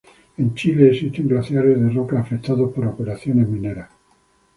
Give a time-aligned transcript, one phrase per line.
[0.35, 3.87] En Chile existen glaciares de roca afectados por operaciones mineras.